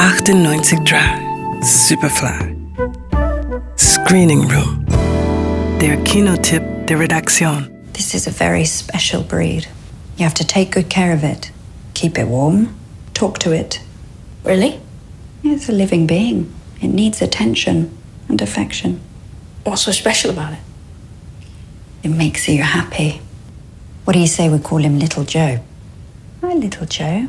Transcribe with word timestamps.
98 0.00 0.82
Drive, 0.82 1.20
Superfly. 1.62 2.56
Screening 3.76 4.48
Room. 4.48 4.86
Der 5.78 6.02
Kinotipp 6.04 6.62
der 6.86 6.98
Redaktion. 6.98 7.68
This 7.92 8.14
is 8.14 8.26
a 8.26 8.30
very 8.30 8.64
special 8.64 9.22
breed. 9.22 9.68
You 10.16 10.24
have 10.24 10.32
to 10.36 10.44
take 10.46 10.70
good 10.70 10.88
care 10.88 11.12
of 11.12 11.22
it. 11.22 11.52
Keep 11.92 12.16
it 12.18 12.28
warm. 12.28 12.74
Talk 13.12 13.40
to 13.40 13.52
it. 13.52 13.82
Really? 14.42 14.80
It's 15.44 15.68
a 15.68 15.72
living 15.72 16.06
being. 16.06 16.50
It 16.80 16.88
needs 16.88 17.20
attention 17.20 17.90
and 18.26 18.40
affection. 18.40 19.00
What's 19.64 19.82
so 19.82 19.92
special 19.92 20.30
about 20.30 20.54
it? 20.54 20.60
It 22.02 22.08
makes 22.08 22.48
you 22.48 22.62
happy. 22.62 23.20
What 24.06 24.14
do 24.14 24.18
you 24.18 24.28
say 24.28 24.48
we 24.48 24.60
call 24.60 24.78
him 24.78 24.98
Little 24.98 25.24
Joe? 25.24 25.60
Hi, 26.40 26.54
Little 26.54 26.86
Joe. 26.86 27.28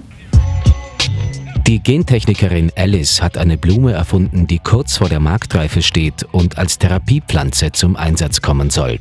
Die 1.67 1.81
Gentechnikerin 1.81 2.71
Alice 2.75 3.21
hat 3.21 3.37
eine 3.37 3.57
Blume 3.57 3.93
erfunden, 3.93 4.47
die 4.47 4.59
kurz 4.59 4.97
vor 4.97 5.09
der 5.09 5.19
Marktreife 5.19 5.81
steht 5.81 6.25
und 6.31 6.57
als 6.57 6.79
Therapiepflanze 6.79 7.71
zum 7.71 7.95
Einsatz 7.95 8.41
kommen 8.41 8.69
soll. 8.69 8.97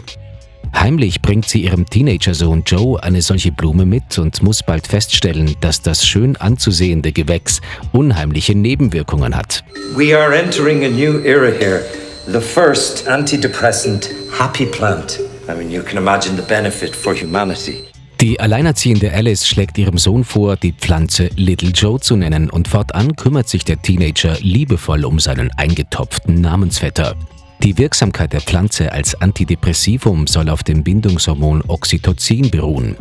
Heimlich 0.74 1.20
bringt 1.20 1.48
sie 1.48 1.64
ihrem 1.64 1.86
Teenagersohn 1.86 2.62
Joe 2.64 3.02
eine 3.02 3.22
solche 3.22 3.50
Blume 3.50 3.86
mit 3.86 4.18
und 4.18 4.42
muss 4.42 4.62
bald 4.62 4.86
feststellen, 4.86 5.56
dass 5.60 5.82
das 5.82 6.06
schön 6.06 6.36
anzusehende 6.36 7.12
Gewächs 7.12 7.60
unheimliche 7.92 8.54
Nebenwirkungen 8.54 9.34
hat. 9.34 9.64
We 9.96 10.16
are 10.16 10.34
entering 10.36 10.84
a 10.84 10.88
new 10.88 11.24
era 11.24 11.50
here. 11.50 11.82
The 12.26 12.40
first 12.40 13.08
antidepressant 13.08 14.10
happy 14.38 14.66
plant. 14.66 15.18
I 15.48 15.54
mean, 15.54 15.70
you 15.70 15.82
can 15.82 15.98
imagine 15.98 16.36
the 16.36 16.46
benefit 16.46 16.94
for 16.94 17.14
humanity. 17.14 17.84
Die 18.20 18.38
alleinerziehende 18.38 19.14
Alice 19.14 19.48
schlägt 19.48 19.78
ihrem 19.78 19.96
Sohn 19.96 20.24
vor, 20.24 20.56
die 20.56 20.72
Pflanze 20.72 21.30
Little 21.36 21.70
Joe 21.70 21.98
zu 21.98 22.16
nennen 22.16 22.50
und 22.50 22.68
fortan 22.68 23.16
kümmert 23.16 23.48
sich 23.48 23.64
der 23.64 23.80
Teenager 23.80 24.36
liebevoll 24.40 25.06
um 25.06 25.18
seinen 25.18 25.50
eingetopften 25.56 26.38
Namensvetter. 26.38 27.14
Die 27.62 27.78
Wirksamkeit 27.78 28.34
der 28.34 28.42
Pflanze 28.42 28.92
als 28.92 29.18
Antidepressivum 29.18 30.26
soll 30.26 30.50
auf 30.50 30.62
dem 30.62 30.84
Bindungshormon 30.84 31.62
Oxytocin 31.66 32.50
beruhen. 32.50 32.94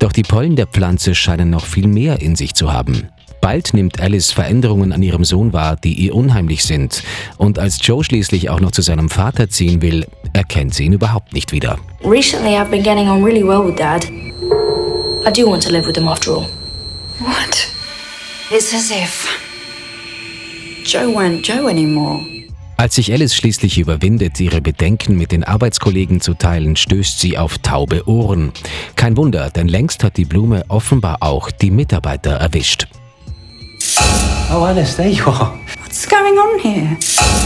Doch 0.00 0.10
die 0.10 0.24
Pollen 0.24 0.56
der 0.56 0.66
Pflanze 0.66 1.14
scheinen 1.14 1.50
noch 1.50 1.64
viel 1.64 1.86
mehr 1.86 2.20
in 2.20 2.34
sich 2.34 2.54
zu 2.54 2.72
haben. 2.72 3.08
Bald 3.40 3.72
nimmt 3.72 4.00
Alice 4.00 4.32
Veränderungen 4.32 4.92
an 4.92 5.02
ihrem 5.04 5.24
Sohn 5.24 5.52
wahr, 5.52 5.76
die 5.76 5.94
ihr 5.94 6.12
unheimlich 6.12 6.64
sind. 6.64 7.04
Und 7.36 7.60
als 7.60 7.78
Joe 7.80 8.02
schließlich 8.02 8.50
auch 8.50 8.58
noch 8.58 8.72
zu 8.72 8.82
seinem 8.82 9.10
Vater 9.10 9.48
ziehen 9.48 9.80
will, 9.80 10.06
erkennt 10.32 10.74
sie 10.74 10.86
ihn 10.86 10.92
überhaupt 10.92 11.32
nicht 11.34 11.52
wieder. 11.52 11.78
Recently, 12.04 12.56
I've 12.56 12.70
been 12.70 12.82
getting 12.82 13.08
on 13.08 13.22
really 13.22 13.46
well 13.46 13.64
with 13.64 13.76
Dad. 13.76 14.04
I 15.26 15.32
do 15.32 15.48
want 15.48 15.60
to 15.64 15.72
live 15.72 15.88
with 15.88 15.96
him 15.96 16.06
after 16.06 16.30
all. 16.30 16.46
What? 17.18 17.68
It's 18.48 18.72
as 18.72 18.92
if 18.92 19.26
Joe 20.84 21.10
weren't 21.10 21.42
Joe 21.42 21.68
anymore. 21.68 22.24
Als 22.76 22.94
sich 22.94 23.12
Alice 23.12 23.34
schließlich 23.34 23.78
überwindet, 23.78 24.38
ihre 24.38 24.60
Bedenken 24.60 25.18
mit 25.18 25.32
den 25.32 25.42
Arbeitskollegen 25.42 26.20
zu 26.20 26.34
teilen, 26.34 26.76
stößt 26.76 27.18
sie 27.18 27.38
auf 27.38 27.58
taube 27.58 28.06
Ohren. 28.06 28.52
Kein 28.94 29.16
Wunder, 29.16 29.50
denn 29.50 29.66
längst 29.66 30.04
hat 30.04 30.16
die 30.16 30.24
Blume 30.24 30.62
offenbar 30.68 31.16
auch 31.18 31.50
die 31.50 31.72
Mitarbeiter 31.72 32.36
erwischt. 32.36 32.86
Oh, 34.52 34.62
Alice, 34.62 34.94
there 34.94 35.08
you 35.08 35.24
are. 35.26 35.58
What's 35.82 36.08
going 36.08 36.38
on 36.38 36.60
here? 36.60 36.96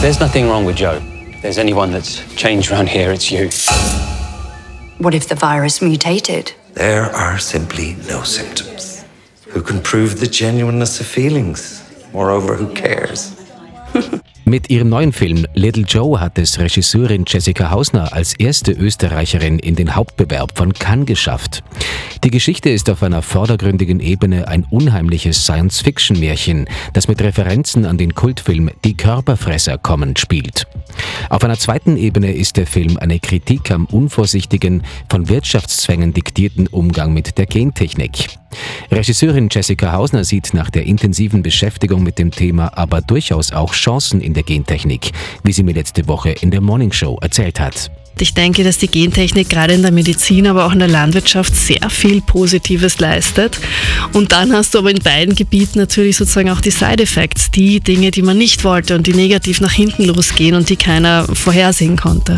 There's 0.03 0.21
nothing 0.21 0.51
wrong 0.51 0.67
with 0.67 0.77
Joe. 0.77 1.01
If 1.31 1.41
there's 1.41 1.59
anyone 1.59 1.91
that's 1.91 2.21
changed 2.37 2.71
around 2.71 2.91
here, 2.91 3.11
it's 3.11 3.31
you. 3.31 3.49
What 4.99 5.15
if 5.15 5.29
the 5.29 5.35
virus 5.35 5.81
mutated? 5.81 6.53
There 6.75 7.05
are 7.05 7.39
simply 7.39 7.97
no 8.09 8.23
symptoms. 8.23 9.05
Who 9.49 9.63
can 9.63 9.81
prove 9.81 10.21
the 10.21 10.27
genuineness 10.27 11.01
of 11.01 11.07
feelings? 11.07 11.83
Moreover, 12.13 12.55
who 12.55 12.73
cares? 12.75 13.40
Mit 14.51 14.69
ihrem 14.69 14.89
neuen 14.89 15.13
Film 15.13 15.47
Little 15.55 15.85
Joe 15.85 16.19
hat 16.19 16.37
es 16.37 16.59
Regisseurin 16.59 17.23
Jessica 17.25 17.71
Hausner 17.71 18.13
als 18.13 18.35
erste 18.35 18.73
Österreicherin 18.73 19.61
in 19.61 19.77
den 19.77 19.95
Hauptbewerb 19.95 20.59
von 20.59 20.73
Cannes 20.73 21.07
geschafft. 21.07 21.63
Die 22.25 22.33
Geschichte 22.33 22.69
ist 22.69 22.91
auf 22.91 23.05
einer 23.05 23.23
vordergründigen 23.23 24.01
Ebene 24.01 24.49
ein 24.49 24.67
unheimliches 24.69 25.45
Science-Fiction-Märchen, 25.45 26.67
das 26.95 27.07
mit 27.07 27.23
Referenzen 27.23 27.87
an 27.87 27.97
den 27.97 28.13
Kultfilm 28.17 28.73
Die 28.85 28.97
Körperfresser 28.97 29.79
kommend 29.79 30.19
spielt. 30.19 30.67
Auf 31.29 31.45
einer 31.45 31.57
zweiten 31.57 31.97
Ebene 31.97 32.33
ist 32.33 32.57
der 32.57 32.67
Film 32.67 32.97
eine 32.97 33.21
Kritik 33.21 33.71
am 33.71 33.85
unvorsichtigen, 33.85 34.83
von 35.09 35.29
Wirtschaftszwängen 35.29 36.13
diktierten 36.13 36.67
Umgang 36.67 37.13
mit 37.13 37.39
der 37.39 37.47
Gentechnik. 37.47 38.40
Regisseurin 38.91 39.49
Jessica 39.51 39.93
Hausner 39.93 40.25
sieht 40.25 40.55
nach 40.55 40.71
der 40.71 40.85
intensiven 40.85 41.43
Beschäftigung 41.43 42.03
mit 42.03 42.19
dem 42.19 42.31
Thema 42.31 42.77
aber 42.77 43.01
durchaus 43.01 43.53
auch 43.53 43.73
Chancen 43.73 44.21
in 44.21 44.35
der 44.35 44.43
Gentechnik, 44.43 45.13
wie 45.45 45.53
sie 45.53 45.63
mir 45.63 45.75
letzte 45.75 46.09
Woche 46.09 46.31
in 46.31 46.51
der 46.51 46.61
Morning 46.61 46.93
Show 46.93 47.19
erzählt 47.21 47.61
hat. 47.61 47.91
Ich 48.19 48.35
denke, 48.35 48.65
dass 48.65 48.77
die 48.77 48.89
Gentechnik 48.89 49.49
gerade 49.49 49.73
in 49.73 49.83
der 49.83 49.93
Medizin, 49.93 50.47
aber 50.47 50.67
auch 50.67 50.73
in 50.73 50.79
der 50.79 50.89
Landwirtschaft 50.89 51.57
sehr 51.57 51.89
viel 51.89 52.21
Positives 52.21 52.99
leistet. 52.99 53.59
Und 54.13 54.33
dann 54.33 54.53
hast 54.53 54.75
du 54.75 54.79
aber 54.79 54.91
in 54.91 54.99
beiden 54.99 55.35
Gebieten 55.35 55.79
natürlich 55.79 56.19
sozusagen 56.19 56.51
auch 56.51 56.61
die 56.61 56.71
Side 56.71 57.03
Effects, 57.03 57.51
die 57.51 57.81
Dinge, 57.81 58.11
die 58.11 58.21
man 58.21 58.37
nicht 58.37 58.63
wollte 58.63 58.95
und 58.95 59.07
die 59.07 59.15
negativ 59.15 59.63
nach 59.63 59.73
hinten 59.73 60.05
losgehen 60.05 60.55
und 60.55 60.69
die 60.69 60.77
keiner 60.77 61.25
vorhersehen 61.35 61.97
konnte. 61.97 62.37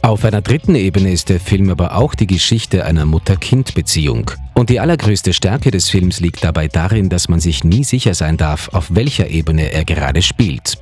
Auf 0.00 0.24
einer 0.24 0.40
dritten 0.40 0.74
Ebene 0.76 1.12
ist 1.12 1.28
der 1.28 1.40
Film 1.40 1.68
aber 1.68 1.94
auch 1.94 2.14
die 2.14 2.26
Geschichte 2.26 2.84
einer 2.86 3.04
Mutter-Kind-Beziehung. 3.04 4.30
Und 4.58 4.70
die 4.70 4.80
allergrößte 4.80 5.32
Stärke 5.32 5.70
des 5.70 5.88
Films 5.88 6.18
liegt 6.18 6.42
dabei 6.42 6.66
darin, 6.66 7.08
dass 7.08 7.28
man 7.28 7.38
sich 7.38 7.62
nie 7.62 7.84
sicher 7.84 8.12
sein 8.12 8.36
darf, 8.36 8.70
auf 8.72 8.86
welcher 8.90 9.30
Ebene 9.30 9.70
er 9.70 9.84
gerade 9.84 10.20
spielt. 10.20 10.78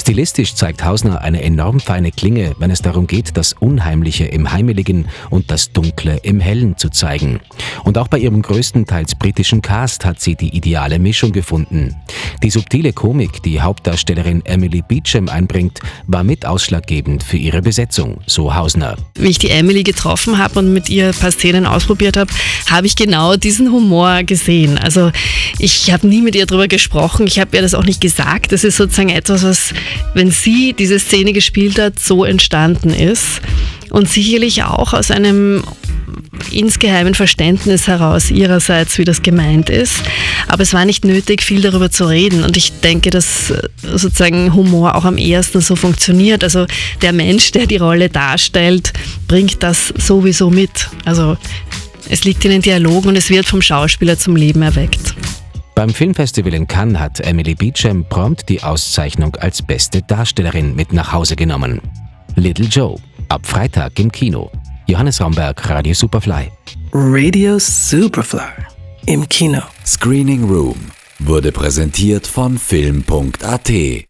Stilistisch 0.00 0.54
zeigt 0.54 0.84
Hausner 0.84 1.22
eine 1.22 1.42
enorm 1.42 1.80
feine 1.80 2.12
Klinge, 2.12 2.54
wenn 2.60 2.70
es 2.70 2.82
darum 2.82 3.08
geht, 3.08 3.36
das 3.36 3.52
Unheimliche 3.52 4.26
im 4.26 4.52
Heimeligen 4.52 5.08
und 5.30 5.50
das 5.50 5.72
Dunkle 5.72 6.20
im 6.22 6.38
Hellen 6.38 6.76
zu 6.76 6.88
zeigen. 6.88 7.40
Und 7.82 7.98
auch 7.98 8.06
bei 8.06 8.18
ihrem 8.18 8.42
größtenteils 8.42 9.16
britischen 9.16 9.60
Cast 9.60 10.04
hat 10.04 10.20
sie 10.20 10.36
die 10.36 10.56
ideale 10.56 11.00
Mischung 11.00 11.32
gefunden. 11.32 11.96
Die 12.44 12.50
subtile 12.50 12.92
Komik, 12.92 13.42
die 13.42 13.60
Hauptdarstellerin 13.60 14.44
Emily 14.44 14.84
Beecham 14.86 15.28
einbringt, 15.28 15.80
war 16.06 16.22
mit 16.22 16.46
ausschlaggebend 16.46 17.24
für 17.24 17.38
ihre 17.38 17.60
Besetzung, 17.60 18.18
so 18.26 18.54
Hausner. 18.54 18.96
Wie 19.16 19.30
ich 19.30 19.38
die 19.38 19.50
Emily 19.50 19.82
getroffen 19.82 20.38
habe 20.38 20.60
und 20.60 20.72
mit 20.72 20.88
ihr 20.88 21.08
ein 21.08 21.14
paar 21.14 21.32
Szenen 21.32 21.66
ausprobiert 21.66 22.16
habe, 22.16 22.30
habe 22.70 22.86
ich 22.86 22.94
genau 22.94 23.15
diesen 23.36 23.72
Humor 23.72 24.22
gesehen. 24.22 24.78
Also 24.78 25.10
ich 25.58 25.90
habe 25.92 26.06
nie 26.06 26.22
mit 26.22 26.34
ihr 26.34 26.46
darüber 26.46 26.68
gesprochen, 26.68 27.26
ich 27.26 27.38
habe 27.38 27.56
ihr 27.56 27.62
das 27.62 27.74
auch 27.74 27.84
nicht 27.84 28.00
gesagt. 28.00 28.52
Das 28.52 28.64
ist 28.64 28.76
sozusagen 28.76 29.08
etwas, 29.08 29.42
was, 29.42 29.74
wenn 30.14 30.30
sie 30.30 30.74
diese 30.74 30.98
Szene 30.98 31.32
gespielt 31.32 31.78
hat, 31.78 31.98
so 31.98 32.24
entstanden 32.24 32.90
ist. 32.90 33.40
Und 33.90 34.08
sicherlich 34.08 34.64
auch 34.64 34.92
aus 34.92 35.10
einem 35.10 35.62
insgeheimen 36.50 37.14
Verständnis 37.14 37.86
heraus 37.86 38.30
ihrerseits, 38.30 38.98
wie 38.98 39.04
das 39.04 39.22
gemeint 39.22 39.70
ist. 39.70 40.02
Aber 40.48 40.62
es 40.62 40.72
war 40.72 40.84
nicht 40.84 41.04
nötig, 41.04 41.42
viel 41.42 41.60
darüber 41.60 41.90
zu 41.90 42.04
reden. 42.04 42.44
Und 42.44 42.56
ich 42.56 42.72
denke, 42.80 43.10
dass 43.10 43.50
äh, 43.50 43.62
sozusagen 43.82 44.54
Humor 44.54 44.94
auch 44.94 45.04
am 45.04 45.18
ehesten 45.18 45.60
so 45.60 45.76
funktioniert. 45.76 46.44
Also 46.44 46.66
der 47.02 47.12
Mensch, 47.12 47.52
der 47.52 47.66
die 47.66 47.76
Rolle 47.76 48.08
darstellt, 48.08 48.92
bringt 49.28 49.62
das 49.62 49.92
sowieso 49.96 50.50
mit. 50.50 50.88
Also 51.04 51.36
es 52.08 52.24
liegt 52.24 52.44
in 52.44 52.50
den 52.50 52.62
Dialogen 52.62 53.08
und 53.08 53.16
es 53.16 53.30
wird 53.30 53.46
vom 53.46 53.62
Schauspieler 53.62 54.18
zum 54.18 54.36
Leben 54.36 54.62
erweckt. 54.62 55.14
Beim 55.74 55.90
Filmfestival 55.90 56.54
in 56.54 56.66
Cannes 56.66 56.98
hat 56.98 57.20
Emily 57.20 57.54
Beecham 57.54 58.04
prompt 58.08 58.48
die 58.48 58.62
Auszeichnung 58.62 59.36
als 59.36 59.60
beste 59.60 60.00
Darstellerin 60.02 60.74
mit 60.74 60.92
nach 60.92 61.12
Hause 61.12 61.36
genommen. 61.36 61.82
Little 62.34 62.66
Joe, 62.66 62.96
ab 63.28 63.46
Freitag 63.46 63.98
im 63.98 64.10
Kino. 64.10 64.50
Johannes 64.86 65.20
Raumberg, 65.20 65.68
Radio 65.68 65.94
Superfly. 65.94 66.50
Radio 66.92 67.58
Superfly. 67.58 68.40
Im 69.06 69.28
Kino. 69.28 69.62
Screening 69.84 70.44
Room 70.44 70.76
wurde 71.18 71.52
präsentiert 71.52 72.26
von 72.26 72.58
Film.at 72.58 74.06